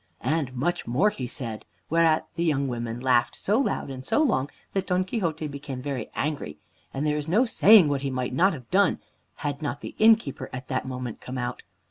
And 0.25 0.55
much 0.55 0.87
more 0.87 1.11
he 1.11 1.27
said, 1.27 1.63
whereat 1.91 2.25
the 2.33 2.43
young 2.43 2.67
women 2.67 2.99
laughed 2.99 3.35
so 3.35 3.59
loud 3.59 3.91
and 3.91 4.03
so 4.03 4.19
long 4.23 4.49
that 4.73 4.87
Don 4.87 5.03
Quixote 5.03 5.45
became 5.45 5.79
very 5.79 6.09
angry, 6.15 6.57
and 6.91 7.05
there 7.05 7.17
is 7.17 7.27
no 7.27 7.45
saying 7.45 7.87
what 7.87 8.01
he 8.01 8.09
might 8.09 8.33
not 8.33 8.53
have 8.53 8.71
done 8.71 8.97
had 9.45 9.61
not 9.61 9.81
the 9.81 9.93
innkeeper 9.99 10.49
at 10.51 10.69
that 10.69 10.87
moment 10.87 11.21
come 11.21 11.37
out. 11.37 11.61